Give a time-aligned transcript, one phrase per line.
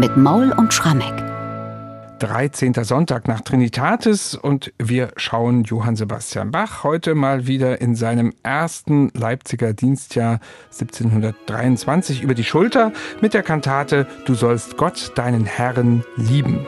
[0.00, 1.12] mit Maul und Schrammeck.
[2.20, 2.72] 13.
[2.84, 9.10] Sonntag nach Trinitatis und wir schauen Johann Sebastian Bach heute mal wieder in seinem ersten
[9.12, 10.40] Leipziger Dienstjahr
[10.72, 16.66] 1723 über die Schulter mit der Kantate Du sollst Gott, deinen Herrn, lieben.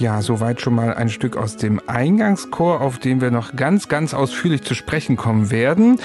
[0.00, 4.14] Ja, soweit schon mal ein Stück aus dem Eingangschor, auf dem wir noch ganz, ganz
[4.14, 6.00] ausführlich zu sprechen kommen werden.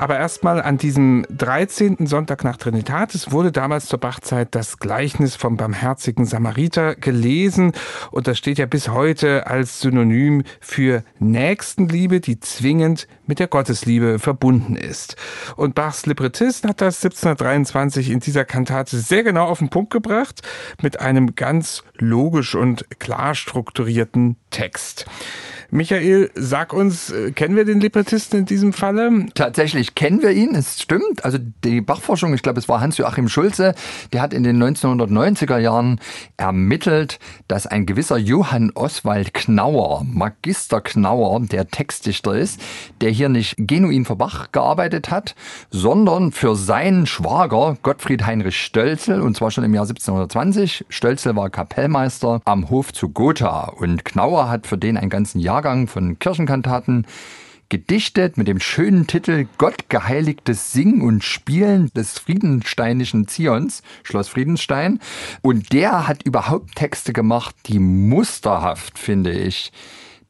[0.00, 2.06] Aber erstmal an diesem 13.
[2.06, 7.72] Sonntag nach Trinitatis wurde damals zur Bachzeit das Gleichnis vom barmherzigen Samariter gelesen.
[8.10, 14.18] Und das steht ja bis heute als Synonym für Nächstenliebe, die zwingend mit der Gottesliebe
[14.18, 15.16] verbunden ist.
[15.56, 20.40] Und Bachs Librettist hat das 1723 in dieser Kantate sehr genau auf den Punkt gebracht,
[20.80, 25.06] mit einem ganz logisch und klar strukturierten Text.
[25.72, 29.26] Michael, sag uns, äh, kennen wir den Librettisten in diesem Falle?
[29.34, 31.24] Tatsächlich kennen wir ihn, es stimmt.
[31.24, 33.74] Also die Bachforschung, ich glaube, es war Hans-Joachim Schulze,
[34.12, 36.00] der hat in den 1990er Jahren
[36.36, 42.60] ermittelt, dass ein gewisser Johann Oswald Knauer, Magister Knauer, der Textdichter ist,
[43.00, 45.36] der hier nicht genuin für Bach gearbeitet hat,
[45.70, 50.86] sondern für seinen Schwager Gottfried Heinrich Stölzel, und zwar schon im Jahr 1720.
[50.88, 53.29] Stölzel war Kapellmeister am Hof zu Gotha
[53.76, 57.06] und Knauer hat für den einen ganzen Jahr Jahrgang von Kirchenkantaten
[57.70, 65.00] gedichtet mit dem schönen Titel Gott geheiligtes Singen und Spielen des Friedensteinischen Zions, Schloss Friedenstein.
[65.42, 69.72] Und der hat überhaupt Texte gemacht, die musterhaft, finde ich,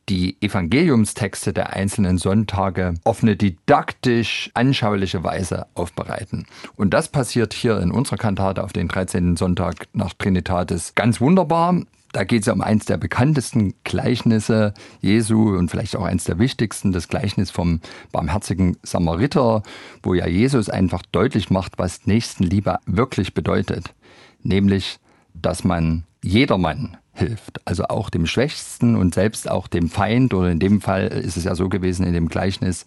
[0.09, 6.47] die Evangeliumstexte der einzelnen Sonntage auf eine didaktisch anschauliche Weise aufbereiten.
[6.77, 9.37] Und das passiert hier in unserer Kantate auf den 13.
[9.37, 11.83] Sonntag nach Trinitatis ganz wunderbar.
[12.12, 16.91] Da geht es um eins der bekanntesten Gleichnisse Jesu und vielleicht auch eins der wichtigsten,
[16.91, 19.62] das Gleichnis vom barmherzigen Samariter,
[20.03, 23.94] wo ja Jesus einfach deutlich macht, was Nächstenliebe wirklich bedeutet.
[24.43, 24.98] Nämlich,
[25.34, 30.59] dass man jedermann hilft, also auch dem Schwächsten und selbst auch dem Feind, oder in
[30.59, 32.84] dem Fall ist es ja so gewesen in dem Gleichnis,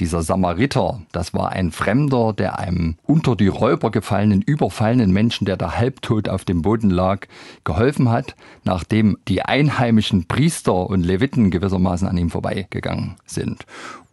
[0.00, 5.56] dieser Samariter, das war ein Fremder, der einem unter die Räuber gefallenen, überfallenen Menschen, der
[5.56, 7.26] da halbtot auf dem Boden lag,
[7.64, 8.34] geholfen hat,
[8.64, 13.64] nachdem die einheimischen Priester und Leviten gewissermaßen an ihm vorbeigegangen sind.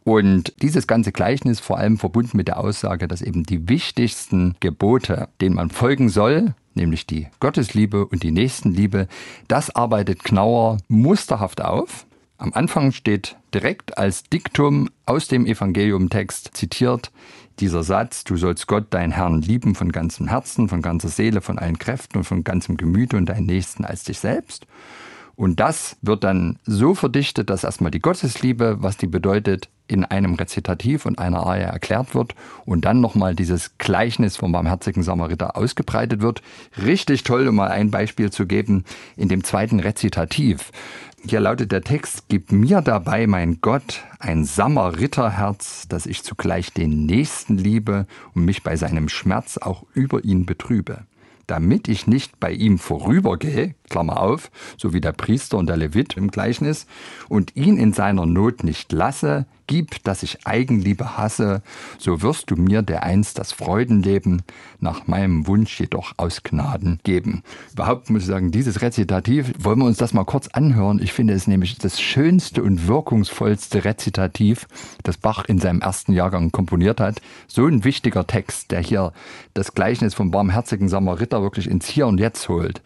[0.04, 5.30] Und dieses ganze Gleichnis vor allem verbunden mit der Aussage, dass eben die wichtigsten Gebote,
[5.40, 9.08] denen man folgen soll, nämlich die Gottesliebe und die Nächstenliebe,
[9.48, 12.06] das arbeitet Knauer musterhaft auf.
[12.44, 17.10] Am Anfang steht direkt als Diktum aus dem Evangeliumtext zitiert
[17.60, 21.58] dieser Satz, du sollst Gott, deinen Herrn, lieben von ganzem Herzen, von ganzer Seele, von
[21.58, 24.68] allen Kräften und von ganzem Gemüte und deinen Nächsten als dich selbst.
[25.38, 30.36] Und das wird dann so verdichtet, dass erstmal die Gottesliebe, was die bedeutet, in einem
[30.36, 32.36] Rezitativ und einer Arie erklärt wird
[32.66, 36.42] und dann nochmal dieses Gleichnis vom barmherzigen Samariter ausgebreitet wird.
[36.84, 38.86] Richtig toll, um mal ein Beispiel zu geben,
[39.18, 40.72] in dem zweiten Rezitativ.
[41.26, 47.06] Hier lautet der Text, Gib mir dabei, mein Gott, ein Samariterherz, dass ich zugleich den
[47.06, 51.06] Nächsten liebe und mich bei seinem Schmerz auch über ihn betrübe
[51.48, 56.18] damit ich nicht bei ihm vorübergehe, Klammer auf, so wie der Priester und der Levit
[56.18, 56.88] im Gleichnis,
[57.30, 61.62] und ihn in seiner Not nicht lasse, gib, dass ich Eigenliebe hasse,
[61.98, 64.42] so wirst du mir der einst das Freudenleben
[64.80, 67.44] nach meinem Wunsch jedoch aus Gnaden geben.
[67.72, 71.00] Überhaupt muss ich sagen, dieses Rezitativ, wollen wir uns das mal kurz anhören.
[71.02, 74.68] Ich finde es nämlich das schönste und wirkungsvollste Rezitativ,
[75.04, 77.22] das Bach in seinem ersten Jahrgang komponiert hat.
[77.48, 79.14] So ein wichtiger Text, der hier
[79.54, 82.82] das Gleichnis vom barmherzigen Samariter wirklich ins Hier und Jetzt holt.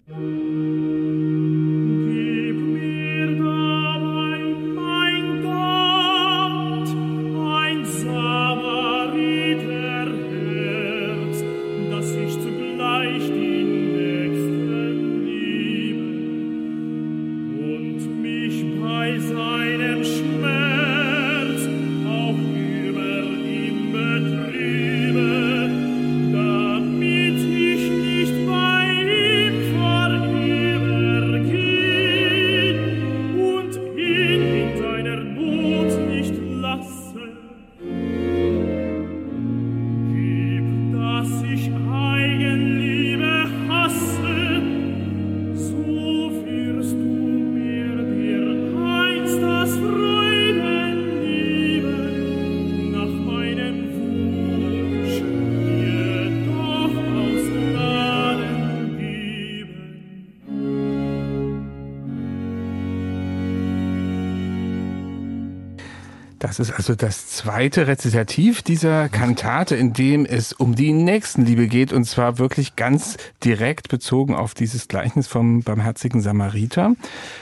[66.40, 71.92] Das ist also das zweite Rezitativ dieser Kantate, in dem es um die Nächstenliebe geht
[71.92, 76.94] und zwar wirklich ganz direkt bezogen auf dieses Gleichnis vom barmherzigen Samariter.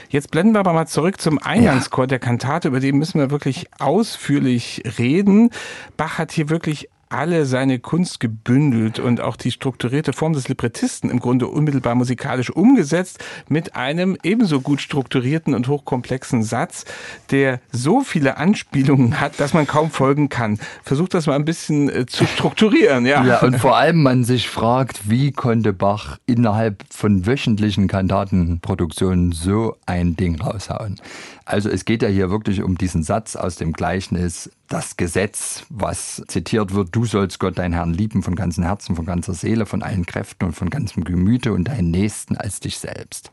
[0.08, 3.66] Jetzt blenden wir aber mal zurück zum Eingangschor der Kantate, über den müssen wir wirklich
[3.78, 5.50] ausführlich reden.
[5.98, 11.10] Bach hat hier wirklich alle seine Kunst gebündelt und auch die strukturierte Form des Librettisten
[11.10, 16.84] im Grunde unmittelbar musikalisch umgesetzt mit einem ebenso gut strukturierten und hochkomplexen Satz,
[17.30, 20.58] der so viele Anspielungen hat, dass man kaum folgen kann.
[20.82, 23.24] Versucht das mal ein bisschen äh, zu strukturieren, ja.
[23.24, 29.76] Ja, und vor allem man sich fragt, wie konnte Bach innerhalb von wöchentlichen Kantatenproduktionen so
[29.86, 31.00] ein Ding raushauen?
[31.46, 36.20] Also es geht ja hier wirklich um diesen Satz aus dem Gleichnis, das Gesetz, was
[36.26, 39.84] zitiert wird, du sollst Gott, deinen Herrn, lieben von ganzem Herzen, von ganzer Seele, von
[39.84, 43.30] allen Kräften und von ganzem Gemüte und deinen Nächsten als dich selbst.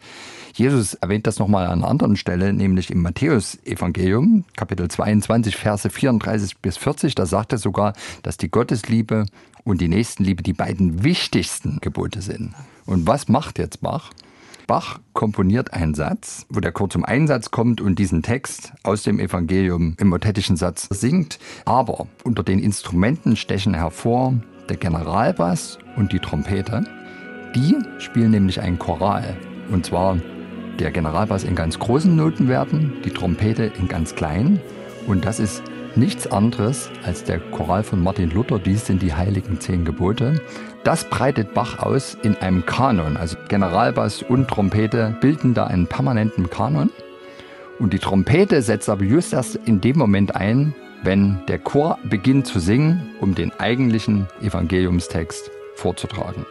[0.54, 6.60] Jesus erwähnt das nochmal an einer anderen Stelle, nämlich im Matthäus-Evangelium, Kapitel 22, Verse 34
[6.60, 7.15] bis 40.
[7.15, 9.25] Da sagt er sogar, dass die Gottesliebe
[9.63, 12.54] und die Nächstenliebe die beiden wichtigsten Gebote sind.
[12.86, 14.12] Und was macht jetzt Bach?
[14.68, 19.19] Bach komponiert einen Satz, wo der Chor zum Einsatz kommt und diesen Text aus dem
[19.19, 21.39] Evangelium im motettischen Satz singt.
[21.65, 24.33] Aber unter den Instrumenten stechen hervor
[24.69, 26.83] der Generalbass und die Trompete.
[27.56, 29.38] Die spielen nämlich ein Choral.
[29.69, 30.18] Und zwar
[30.80, 34.60] der Generalbass in ganz großen Notenwerten, die Trompete in ganz kleinen.
[35.06, 35.62] Und das ist
[35.95, 40.42] nichts anderes als der Choral von Martin Luther, dies sind die heiligen zehn Gebote.
[40.84, 46.50] Das breitet Bach aus in einem Kanon, also Generalbass und Trompete bilden da einen permanenten
[46.50, 46.92] Kanon.
[47.80, 52.48] Und die Trompete setzt aber just erst in dem Moment ein, wenn der Chor beginnt
[52.48, 56.46] zu singen, um den eigentlichen Evangeliumstext vorzutragen.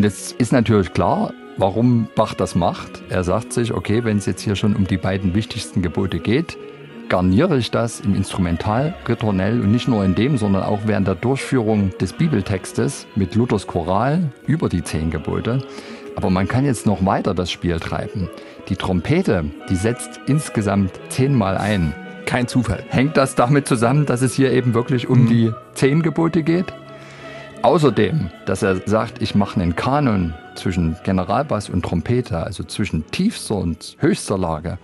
[0.00, 3.02] Und jetzt ist natürlich klar, warum Bach das macht.
[3.10, 6.56] Er sagt sich, okay, wenn es jetzt hier schon um die beiden wichtigsten Gebote geht,
[7.10, 11.16] garniere ich das im Instrumental, Ritornell und nicht nur in dem, sondern auch während der
[11.16, 15.66] Durchführung des Bibeltextes mit Luthers Choral über die zehn Gebote.
[16.16, 18.30] Aber man kann jetzt noch weiter das Spiel treiben.
[18.70, 21.94] Die Trompete, die setzt insgesamt zehnmal ein.
[22.24, 22.84] Kein Zufall.
[22.88, 25.28] Hängt das damit zusammen, dass es hier eben wirklich um mhm.
[25.28, 26.72] die zehn Gebote geht?
[27.62, 33.56] Außerdem, dass er sagt, ich mache einen Kanon zwischen Generalbass und Trompete, also zwischen tiefster
[33.56, 34.78] und höchster Lage,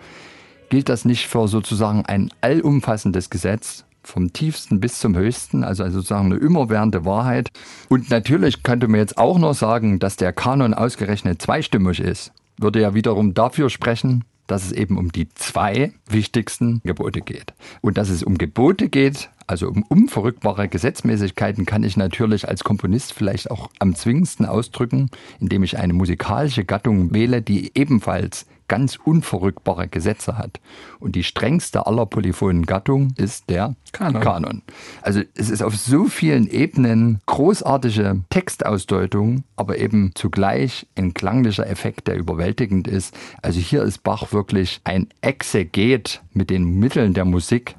[0.68, 6.26] gilt das nicht für sozusagen ein allumfassendes Gesetz, vom tiefsten bis zum höchsten, also sozusagen
[6.26, 7.50] eine immerwährende Wahrheit.
[7.88, 12.30] Und natürlich könnte man jetzt auch noch sagen, dass der Kanon ausgerechnet zweistimmig ist.
[12.58, 17.54] Würde ja wiederum dafür sprechen, dass es eben um die zwei wichtigsten Gebote geht.
[17.80, 23.12] Und dass es um Gebote geht, also um unverrückbare Gesetzmäßigkeiten kann ich natürlich als Komponist
[23.12, 25.10] vielleicht auch am zwingendsten ausdrücken,
[25.40, 30.60] indem ich eine musikalische Gattung wähle, die ebenfalls ganz unverrückbare Gesetze hat.
[30.98, 34.22] Und die strengste aller polyphonen Gattungen ist der Kanon.
[34.22, 34.62] Kanon.
[35.02, 42.08] Also es ist auf so vielen Ebenen großartige Textausdeutung, aber eben zugleich ein klanglicher Effekt,
[42.08, 43.16] der überwältigend ist.
[43.42, 47.76] Also hier ist Bach wirklich ein Exeget mit den Mitteln der Musik,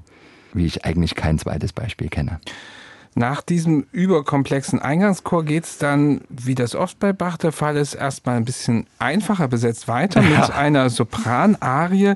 [0.54, 2.40] wie ich eigentlich kein zweites Beispiel kenne.
[3.18, 7.96] Nach diesem überkomplexen Eingangschor geht es dann, wie das oft bei Bach der Fall ist,
[7.96, 10.42] erstmal ein bisschen einfacher besetzt weiter ja.
[10.42, 12.14] mit einer Sopranarie,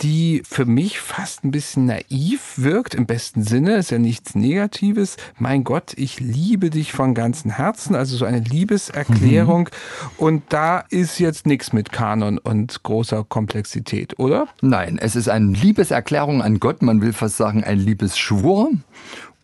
[0.00, 5.18] die für mich fast ein bisschen naiv wirkt, im besten Sinne, ist ja nichts Negatives.
[5.36, 9.64] Mein Gott, ich liebe dich von ganzem Herzen, also so eine Liebeserklärung.
[9.64, 10.08] Mhm.
[10.16, 14.48] Und da ist jetzt nichts mit Kanon und großer Komplexität, oder?
[14.62, 18.70] Nein, es ist eine Liebeserklärung an Gott, man will fast sagen ein Liebesschwur.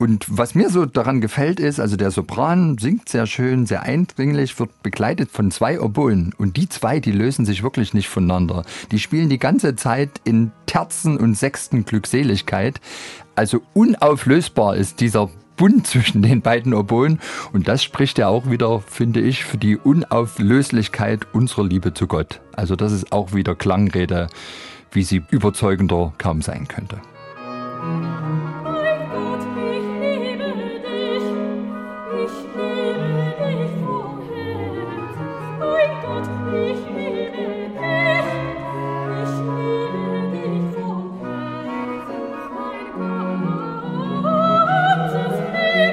[0.04, 4.58] Und was mir so daran gefällt ist, also der Sopran singt sehr schön, sehr eindringlich,
[4.58, 6.34] wird begleitet von zwei Oboen.
[6.37, 8.66] Und die zwei, die lösen sich wirklich nicht voneinander.
[8.90, 12.82] Die spielen die ganze Zeit in Terzen und Sechsten Glückseligkeit.
[13.34, 17.18] Also unauflösbar ist dieser Bund zwischen den beiden Oboen.
[17.54, 22.42] Und das spricht ja auch wieder, finde ich, für die Unauflöslichkeit unserer Liebe zu Gott.
[22.52, 24.26] Also das ist auch wieder Klangrede,
[24.92, 27.00] wie sie überzeugender kaum sein könnte.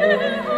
[0.01, 0.50] Thank you.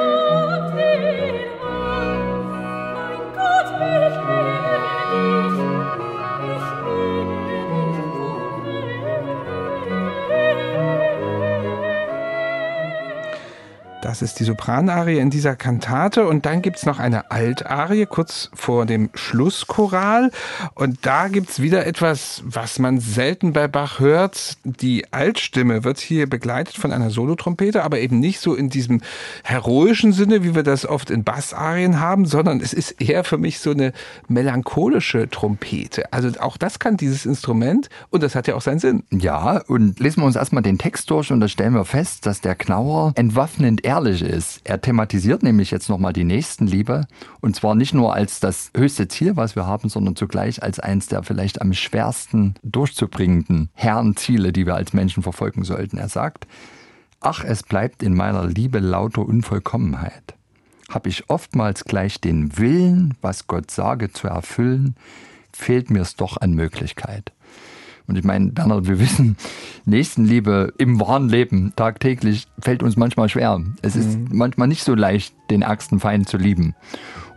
[14.24, 16.28] Ist die Sopranarie in dieser Kantate.
[16.28, 20.32] Und dann gibt es noch eine Altarie kurz vor dem Schlusschoral.
[20.74, 24.58] Und da gibt es wieder etwas, was man selten bei Bach hört.
[24.64, 29.02] Die Altstimme wird hier begleitet von einer Solotrompete, aber eben nicht so in diesem
[29.44, 33.60] heroischen Sinne, wie wir das oft in Bassarien haben, sondern es ist eher für mich
[33.60, 33.92] so eine
[34.28, 36.12] melancholische Trompete.
[36.14, 39.04] Also auch das kann dieses Instrument und das hat ja auch seinen Sinn.
[39.12, 42.40] Ja, und lesen wir uns erstmal den Text durch und da stellen wir fest, dass
[42.40, 44.62] der Knauer entwaffnend ehrlich ist.
[44.64, 47.08] Er thematisiert nämlich jetzt nochmal die Nächstenliebe
[47.42, 51.08] und zwar nicht nur als das höchste Ziel, was wir haben, sondern zugleich als eins
[51.08, 55.98] der vielleicht am schwersten durchzubringenden Herrenziele, die wir als Menschen verfolgen sollten.
[55.98, 56.48] Er sagt,
[57.20, 60.36] ach, es bleibt in meiner Liebe lauter Unvollkommenheit.
[60.90, 64.96] Hab ich oftmals gleich den Willen, was Gott sage, zu erfüllen,
[65.52, 67.32] fehlt mir's doch an Möglichkeit.
[68.08, 69.38] Und ich meine, Bernhard, wir wissen,
[69.86, 73.62] Nächstenliebe im wahren Leben tagtäglich fällt uns manchmal schwer.
[73.82, 74.28] Es ist mhm.
[74.32, 76.76] manchmal nicht so leicht, den ärgsten Feind zu lieben.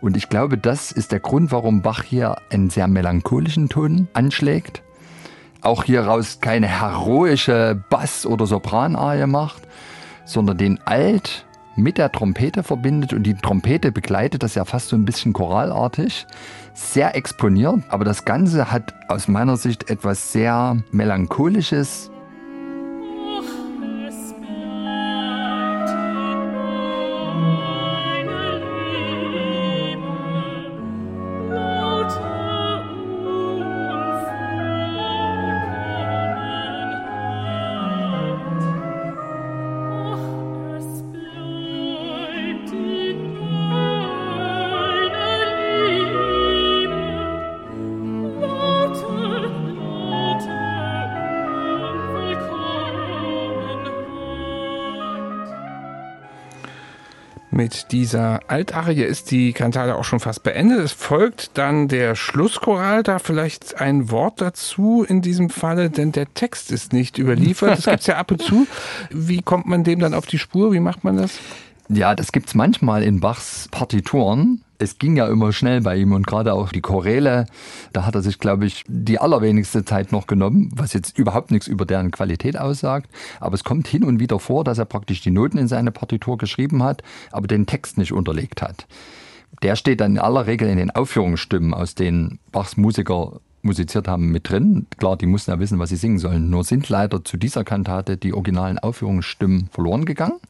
[0.01, 4.83] Und ich glaube, das ist der Grund, warum Bach hier einen sehr melancholischen Ton anschlägt.
[5.63, 9.63] Auch hieraus keine heroische Bass- oder Sopranarie macht,
[10.25, 11.46] sondern den Alt
[11.77, 16.27] mit der Trompete verbindet und die Trompete begleitet das ja fast so ein bisschen choralartig,
[16.75, 22.11] sehr exponiert, aber das Ganze hat aus meiner Sicht etwas sehr melancholisches,
[57.57, 60.79] Mit dieser Altarie ist die Kantate auch schon fast beendet.
[60.79, 63.03] Es folgt dann der Schlusschoral.
[63.03, 67.71] Da vielleicht ein Wort dazu in diesem Falle, denn der Text ist nicht überliefert.
[67.71, 68.67] Das gibt es ja ab und zu.
[69.09, 70.75] Wie kommt man dem dann auf die Spur?
[70.75, 71.39] Wie macht man das?
[71.89, 74.63] Ja, das gibt's manchmal in Bachs Partituren.
[74.79, 77.47] Es ging ja immer schnell bei ihm und gerade auch die Choräle,
[77.93, 81.67] da hat er sich, glaube ich, die allerwenigste Zeit noch genommen, was jetzt überhaupt nichts
[81.69, 83.09] über deren Qualität aussagt.
[83.41, 86.37] Aber es kommt hin und wieder vor, dass er praktisch die Noten in seine Partitur
[86.39, 88.87] geschrieben hat, aber den Text nicht unterlegt hat.
[89.63, 94.31] Der steht dann in aller Regel in den Aufführungsstimmen, aus denen Bachs Musiker musiziert haben,
[94.31, 94.87] mit drin.
[94.99, 96.51] Klar, die mussten ja wissen, was sie singen sollen.
[96.51, 100.41] Nur sind leider zu dieser Kantate die originalen Aufführungsstimmen verloren gegangen.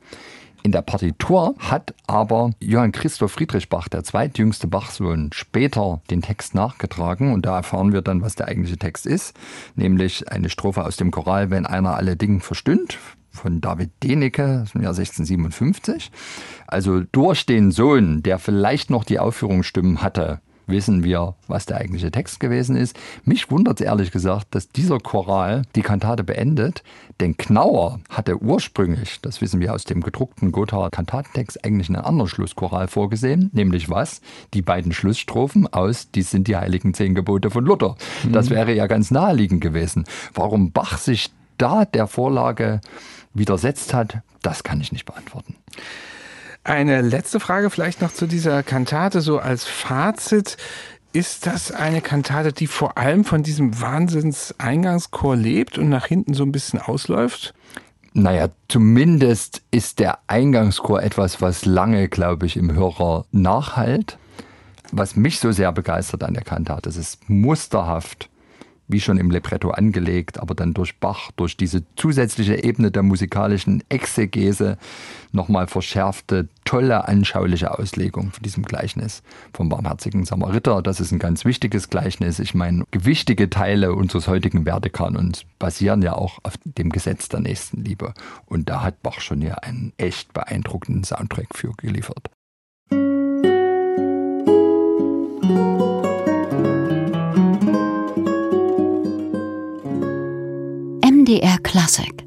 [0.63, 6.55] In der Partitur hat aber Johann Christoph Friedrich Bach, der zweitjüngste Bachsohn, später den Text
[6.55, 9.37] nachgetragen und da erfahren wir dann, was der eigentliche Text ist,
[9.75, 12.99] nämlich eine Strophe aus dem Choral Wenn einer alle Dinge verstünd
[13.37, 16.11] von David Denecke aus dem Jahr 1657.
[16.67, 22.11] Also durch den Sohn, der vielleicht noch die Aufführungsstimmen hatte, wissen wir, was der eigentliche
[22.11, 22.96] Text gewesen ist.
[23.25, 26.82] Mich wundert es ehrlich gesagt, dass dieser Choral die Kantate beendet,
[27.20, 32.28] denn Knauer hatte ursprünglich, das wissen wir aus dem gedruckten Gothaer Kantatentext, eigentlich einen anderen
[32.28, 34.20] Schlusschoral vorgesehen, nämlich was?
[34.54, 37.96] Die beiden Schlussstrophen aus Die sind die heiligen zehn Gebote von Luther.
[38.25, 38.32] Mhm.
[38.32, 40.04] Das wäre ja ganz naheliegend gewesen.
[40.35, 42.80] Warum Bach sich da der Vorlage
[43.35, 45.56] widersetzt hat, das kann ich nicht beantworten.
[46.66, 50.56] Eine letzte Frage vielleicht noch zu dieser Kantate, so als Fazit.
[51.12, 56.42] Ist das eine Kantate, die vor allem von diesem Wahnsinns-Eingangschor lebt und nach hinten so
[56.42, 57.54] ein bisschen ausläuft?
[58.14, 64.18] Naja, zumindest ist der Eingangschor etwas, was lange, glaube ich, im Hörer nachhalt.
[64.90, 68.28] Was mich so sehr begeistert an der Kantate, es ist musterhaft
[68.88, 73.83] wie schon im Libretto angelegt, aber dann durch Bach, durch diese zusätzliche Ebene der musikalischen
[73.88, 74.78] Exegese
[75.33, 80.83] nochmal verschärfte, tolle, anschauliche Auslegung von diesem Gleichnis vom barmherzigen Samariter.
[80.83, 82.38] Das ist ein ganz wichtiges Gleichnis.
[82.38, 88.14] Ich meine, gewichtige Teile unseres heutigen Wertekanons basieren ja auch auf dem Gesetz der Nächstenliebe.
[88.47, 92.31] Und da hat Bach schon hier einen echt beeindruckenden Soundtrack für geliefert.
[101.26, 102.25] MDR Classic